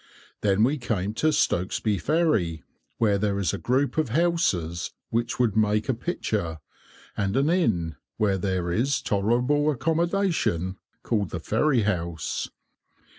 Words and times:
Then 0.41 0.63
we 0.63 0.79
came 0.79 1.13
to 1.13 1.31
Stokesby 1.31 1.99
Ferry, 1.99 2.63
where 2.97 3.19
there 3.19 3.37
is 3.37 3.53
a 3.53 3.59
group 3.59 3.99
of 3.99 4.09
houses, 4.09 4.93
which 5.11 5.37
would 5.37 5.55
make 5.55 5.89
a 5.89 5.93
picture, 5.93 6.57
and 7.15 7.37
an 7.37 7.51
inn, 7.51 7.97
where 8.17 8.39
there 8.39 8.71
is 8.71 8.99
tolerable 8.99 9.69
accommodation, 9.69 10.77
called 11.03 11.29
the 11.29 11.39
Ferry 11.39 11.83
House. 11.83 12.49